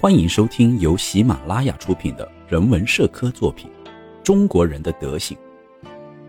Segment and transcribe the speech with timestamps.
[0.00, 3.68] 欢迎收听由喜马拉雅出品的人文社科作品
[4.22, 5.36] 《中国人的德行》，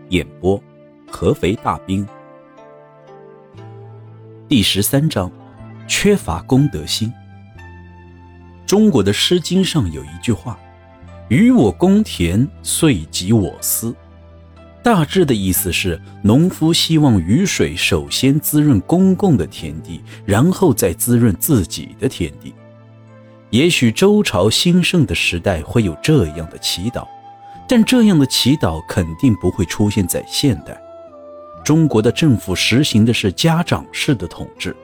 [0.08, 0.60] 演播：
[1.08, 2.04] 合肥大兵。
[4.48, 5.30] 第十三章：
[5.86, 7.12] 缺乏公德心。
[8.66, 10.58] 中国的《诗经》上有一句话
[11.30, 13.94] ：“予我公田，遂及我私。”
[14.82, 22.52] 大致的意思是，农夫希望雨水首先滋润公共的田地，然后再滋润自己的田地。
[23.50, 27.04] 也许周朝兴盛的时代会有这样的祈祷，
[27.68, 30.80] 但这样的祈祷肯定不会出现在现代。
[31.64, 34.74] 中国的政府实行的是家长式的统治，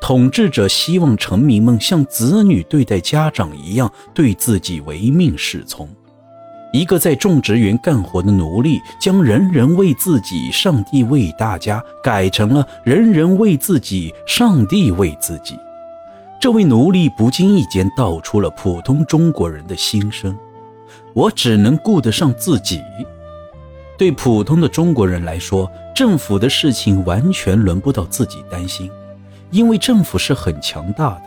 [0.00, 5.88] 统治者希望臣民们像子女对待家长一样对自己唯命是从。
[6.72, 15.54] 一个在种植园干活的奴隶，将“人人为自己，上帝为大家”改成了“人人为自己，上帝为自己”。
[16.40, 20.34] 这位奴隶不经意间道出了普通中国人的心声
[21.12, 22.80] ：“我只能顾得上自己。”
[23.98, 28.90] 对普通的中国人来说，政府的事情完全轮不到自己担心，
[29.50, 31.22] 因为政府是很强大的。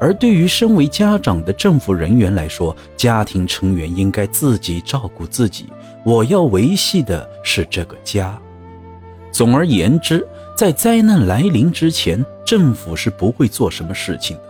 [0.00, 5.66] 而对于身为家长的政府人员来说，家庭成员应该自己照顾自己。
[6.04, 8.38] 我要维系的是这个家。
[9.32, 10.24] 总而言之，
[10.56, 14.42] 在灾难来临之前，政府是不会做什么事情的。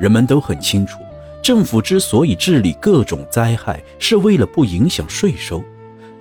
[0.00, 1.00] 人们都很清楚，
[1.42, 5.62] 政府之所以治理各种灾害，是为了不影响税收。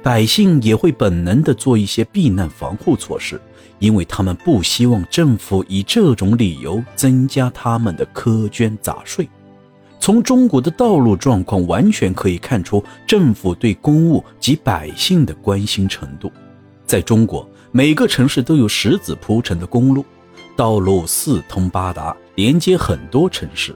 [0.01, 3.39] 百姓也会本能地做一些避难防护措施，
[3.79, 9.29] 因为他们不希望政府以这种理由增加他们的苛捐杂税。
[9.99, 16.31] 从中国的道路状况完全可以看出政府对公务及百姓的关心程度。
[16.85, 17.47] 在中国。
[17.75, 20.05] 每个城市都有石子铺成的公路，
[20.55, 23.75] 道路四通八达，连接很多城市。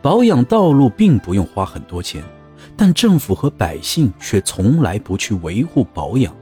[0.00, 2.22] 保养道路并不用花很多钱，
[2.76, 6.34] 但政府和百姓却从来不去维护保养，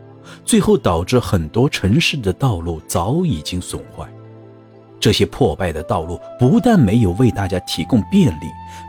[0.44, 4.08] 最后导致很多城市的道路早已经损坏。
[5.00, 8.46] 这些破败的道路不但没有为大家提供便利，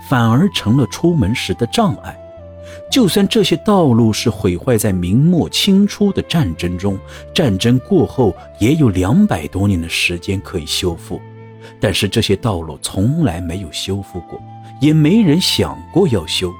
[0.07, 2.15] 反而成了出门时的障碍。
[2.89, 6.97] 就算这些道路是毁坏在明末清初的战争中，
[7.33, 11.19] 战争过后也有两百多年的时间可以修复，
[11.79, 14.39] 但是这些道路从来没有修复过，
[14.79, 16.53] 也没人想过要修，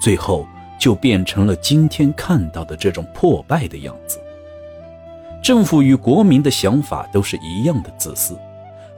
[0.00, 0.46] 最后
[0.78, 4.18] 就变成了今天看到的这种破败的样子。
[5.42, 8.36] 政府与国民的想法都是一样的自私，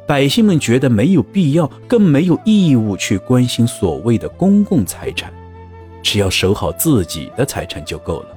[0.07, 5.31] 百姓们觉得没有必要，更没有义务去关心所谓的公共财产。
[6.09, 8.29] 只要守好自己的财产就够了。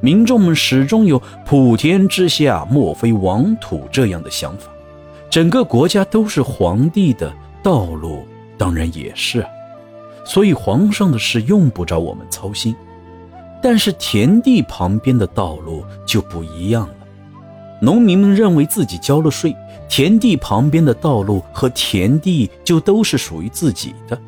[0.00, 4.70] 民众们始终有“普天之下莫非王土”这样的想法。
[5.28, 7.30] 整个国家都是皇帝的，
[7.62, 8.26] 道路
[8.56, 9.44] 当然也是。
[10.24, 12.74] 所以皇上的事用不着我们操心。
[13.62, 16.94] 但是田地旁边的道路就不一样了。
[17.82, 19.54] 农民们认为自己交了税，
[19.90, 24.18] 田地旁边的道路和田地就都是属于自己的。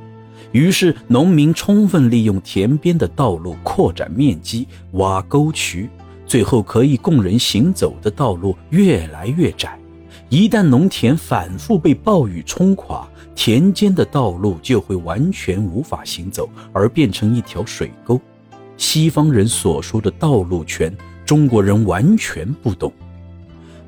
[0.57, 5.87] 于是，农民充分利用田边的道路，扩展面积，挖沟渠，
[6.27, 9.79] 最后可以供人行走的道路越来越窄。
[10.31, 18.19] 一旦农田反复被暴雨冲垮，田间的道路就会完全无法行走，而变成一条水沟。
[18.79, 20.91] 西方人所说的道路权，
[21.27, 22.91] 中国人完全不懂。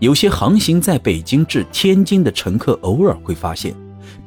[0.01, 3.75] 有些航行在北京至天津的乘客，偶尔会发现。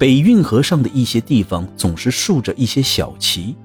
[0.02, 3.56] 北运河上的一些地方总是竖着一些小旗，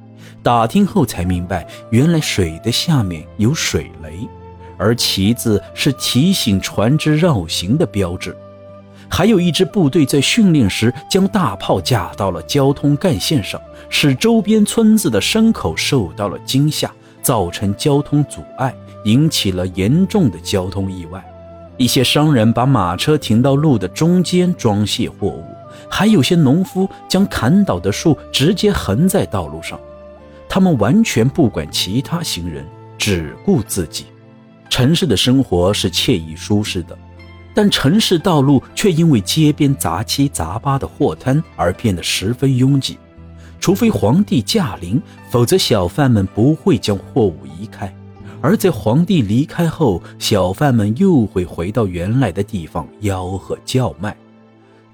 [0.42, 4.28] 打听后才明白，原来水的下面有水雷，
[4.76, 8.36] 而旗子是提醒船只绕行的标志。
[9.08, 13.58] 还有一支部队在训练时将大炮架到了交通干线上，
[13.88, 16.92] 使周边村子的牲口受到了惊吓，
[17.22, 18.74] 造成交通阻碍，
[19.06, 21.24] 引起了严重的交通意外。
[21.78, 25.55] 一些商人把马车停到路的中间装卸货物。
[25.88, 29.78] 还有些农夫将砍倒的树直接横在道路上，
[30.48, 32.64] 他们完全不管其他行人，
[32.98, 34.06] 只顾自己。
[34.68, 36.98] 城市的生活是惬意舒适的，
[37.54, 42.98] 但城市道路却因为街边杂七杂八的货摊而变得十分拥挤。
[43.58, 45.00] 除非皇帝驾临，
[45.30, 47.92] 否则小贩们不会将货物移开。
[48.42, 54.14] 而在皇帝离开后，小贩们又会回到原来的地方吆喝叫卖。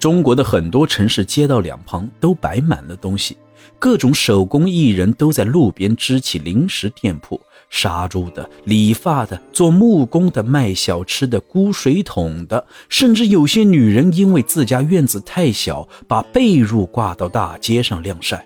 [0.02, 3.36] 中国的很多城市街道两旁都摆满了东西，
[3.78, 7.40] 各种手工艺人都在路边支起零食店铺，
[7.70, 18.44] 杀猪的、理发的、做木工的、卖小吃的、箍水桶的，甚至有些女人因为自家院子太小，把被褥挂到大街上晾晒。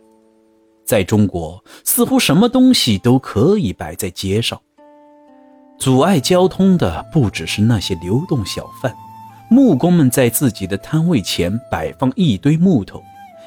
[0.84, 4.60] 在中国，似乎什么东西都可以摆在街上。
[5.78, 8.94] 阻碍交通的不只是那些流动小贩，
[9.48, 13.02] 木工们在自己的摊位前摆放一堆木头，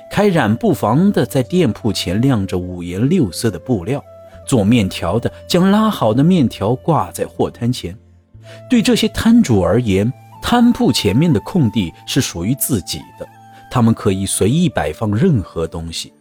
[0.09, 4.03] 开染布房的在店铺前晾着五颜六色的布料，
[4.47, 7.95] 做面条的将拉好的面条挂在货摊前。
[8.69, 10.11] 对这些摊主而言，
[10.41, 13.27] 摊铺前面的空地是属于自己的，
[13.69, 16.13] 他们可以随意摆放任何东西。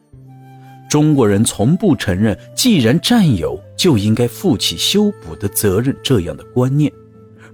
[0.91, 6.93] 中国人从不承认，既然占有就应该负起修补的责任这样的观念，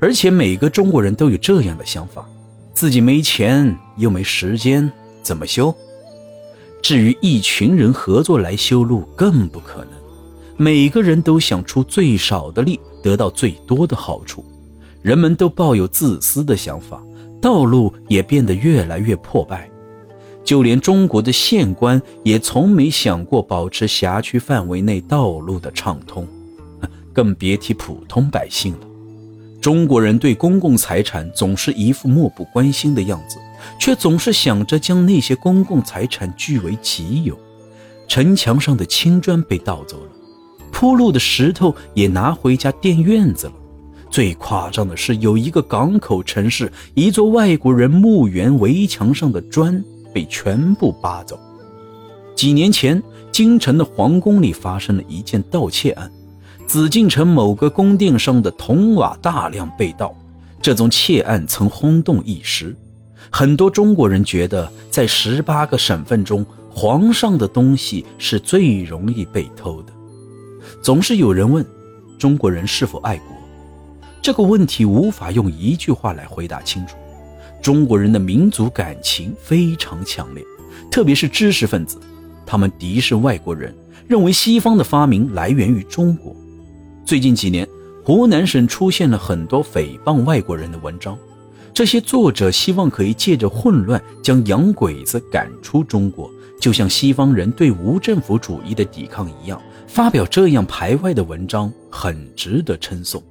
[0.00, 2.28] 而且每个中国人都有这样的想法：
[2.74, 4.90] 自己没钱又没时间，
[5.22, 5.74] 怎么修？
[6.82, 9.92] 至于一群人合作来修路，更不可能。
[10.56, 14.44] 每个人都想出最少的力，得到最多的好处。
[15.02, 17.02] 人们都抱有自私的想法，
[17.40, 19.68] 道路也变得越来越破败。
[20.44, 26.28] 就连中国的县官也从没想过保持辖区范围内道路的畅通，
[27.12, 28.86] 更别提普通百姓了。
[29.64, 33.38] 中国人对公共财产总是一副漠不关心的样子，
[33.78, 37.34] 却总是想着将那些公共财产据为己有。
[38.06, 40.10] 城墙上的青砖被盗走了，
[40.70, 43.54] 铺路的石头也拿回家垫院子了。
[44.10, 49.82] 最夸张的是，有一个港口城市，一座外国人墓园围墙上的砖。
[50.12, 51.40] 被全部扒走。
[52.36, 53.02] 几年前，
[53.32, 56.12] 京城的皇宫里发生了一件盗窃案，
[56.66, 60.14] 紫禁城某个宫殿上的铜瓦大量被盗。
[60.60, 62.74] 这宗窃案曾轰动一时，
[63.30, 69.92] 很多中国人觉得，在十八个省份中，皇上的东西是最容易被偷的。
[70.82, 71.64] 总是有人问，
[72.18, 73.26] 中国人是否爱国？
[74.22, 76.96] 这个问题无法用一句话来回答清楚。
[77.60, 80.42] 中国人的民族感情非常强烈，
[80.90, 82.00] 特别是知识分子，
[82.46, 83.74] 他们敌视外国人，
[84.08, 86.34] 认为西方的发明来源于中国。
[87.04, 87.68] 最近几年，
[88.02, 91.18] 湖南省出现了很多诽谤外国人的文章，
[91.74, 99.60] 这些作者希望可以借着混乱将洋鬼子赶出中国，就像西方人对无政府主义的抵抗一样。
[99.86, 103.22] 发表这样排外的文章，很值得称颂。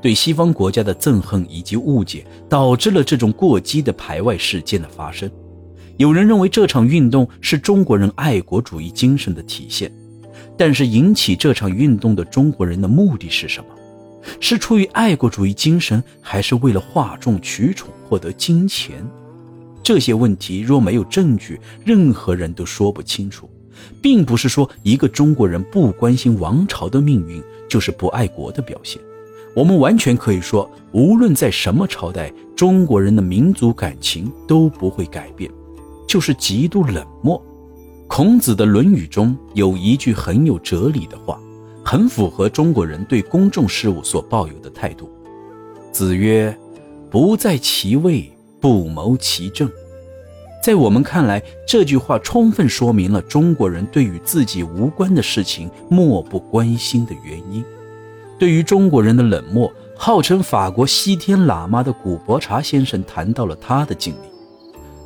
[0.00, 5.30] 对西方国家的憎恨以及误解，导致了这种过激的排外事件的发生。
[5.96, 9.92] 有人认为这场运动是中国人爱国主义精神的体现，
[10.56, 13.66] 但是引起这场运动的中国人的目的是什么？
[14.38, 19.04] 是出于爱国主义精神，还是为了哗众取宠获得金钱？
[19.82, 23.50] 这些问题若没有证据，任何人都说不清楚。
[24.00, 29.00] 并不是说一个中国人不关心王朝的命运就是不爱国的表现。
[29.56, 35.50] 我们完全可以说，无论在什么朝代，中国人的民族感情都不会改变，
[36.06, 37.42] 就是极度冷漠。
[38.14, 41.40] 孔子的《论语》中有一句很有哲理的话，
[41.82, 45.10] 很符合中国人对公众事务所抱有的态度。
[45.92, 46.54] 子曰
[47.08, 48.30] ：“不在其位，
[48.60, 49.66] 不谋其政。”
[50.62, 57.64] 在我们看来，这句话充分说明了中国人对与自己无关的事情漠不关心的原因。
[58.38, 64.28] 对于中国人的冷漠，号称法国西天喇嘛的古伯查先生谈到了他的经历。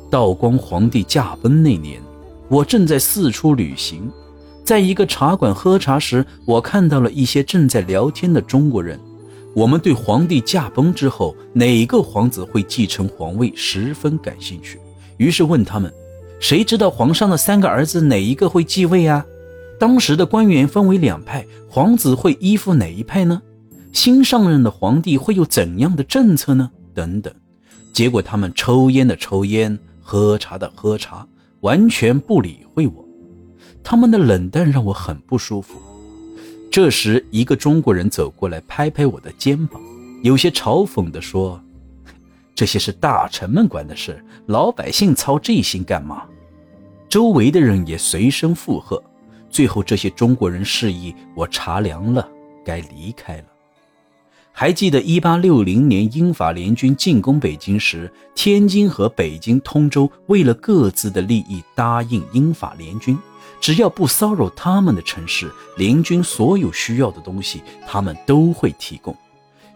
[0.09, 2.01] 道光皇帝驾崩那年，
[2.49, 4.09] 我正在四处旅行，
[4.63, 8.99] 在一个茶馆喝茶时，我看到了一些正在聊天的中国人。
[9.53, 14.79] 我们对皇帝驾崩之后哪个皇子会继承皇位十分感兴趣，
[15.17, 15.91] 于是问他们
[16.39, 19.25] ：“谁知道皇上的三个儿子哪一个会继位啊？”
[19.79, 23.41] 当时的官员分为两派，皇子会依附哪一派呢？
[23.91, 26.69] 新上任的皇帝会有怎样的政策呢？
[26.93, 27.33] 等等。
[27.91, 31.27] 结果他们抽烟的抽烟，喝茶的喝茶，
[31.67, 33.05] 完全不理会我。
[33.83, 35.77] 他们的冷淡让我很不舒服。
[36.71, 39.81] 这时，一个中国人走过来，拍拍我的肩膀，
[40.23, 41.61] 有些嘲讽地说
[42.55, 46.23] ：“这些是大臣们管的事，老百姓操这心干嘛？”
[47.09, 49.03] 周围的人也随声附和。
[49.49, 52.25] 最后，这些中国人示意我茶凉了，
[52.63, 53.45] 该离开了。
[54.59, 63.15] 还记得1860年英法联军进攻北京时，天津和北京、通州为了各自的利益，答应英法联军，
[63.61, 69.15] 只要不骚扰他们的城市，联军所有需要的东西，他们都会提供。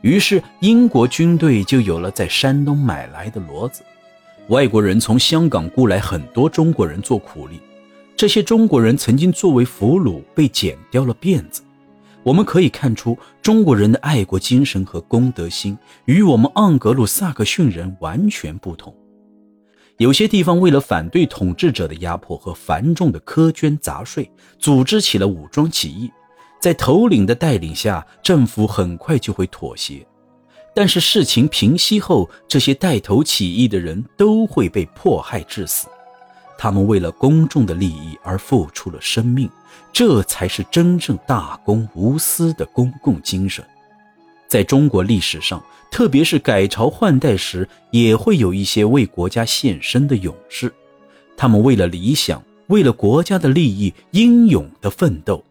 [0.02, 3.84] 于是，英国军队就有了在山东买来的骡子。
[4.48, 7.60] 外国人从香港雇来很多中国人做苦力。
[8.18, 11.62] 这些中国人曾经作为俘虏被剪掉了辫子，
[12.24, 18.96] 我们可以看出中国人的爱国精神和公德心与我们盎格鲁撒克逊人完全不同。
[19.98, 26.12] 有些地方为了反对统治者的压迫和繁重的苛捐杂税，组织起了武装起义。
[26.60, 30.06] 在头领的带领下，政府很快就会妥协。
[30.74, 35.88] 但是事情平息后，这些带头起义的人都会被迫害致死。
[36.64, 39.50] 他们为了公众的利益而付出了生命，
[39.92, 43.66] 这才是真正大公无私的公共精神。
[44.48, 50.72] 在中国历史上，特别是改朝换代时，也会有一些为国家献身的勇士，
[51.36, 55.44] 他们为了理想，为了国家的利益，英勇的奋斗，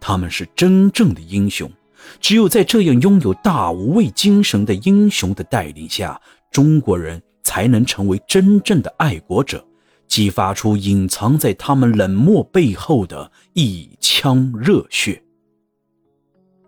[0.00, 1.70] 他们是真正的英雄。
[2.22, 6.18] 只有在这样拥有大无畏精神的英雄的带领下，
[6.50, 9.62] 中国人才能成为真正的爱国者，
[10.06, 15.22] 激发出隐藏在他们冷漠背后的一腔热血。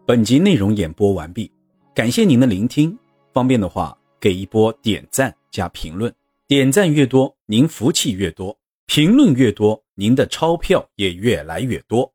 [0.04, 1.50] 本集内容演播完毕，
[1.94, 2.96] 感谢您的聆听。
[3.32, 6.12] 方便的话，给一波点赞加评论，
[6.46, 12.12] 点赞越多，您福气越多；评论越多，您的钞票也越来越多。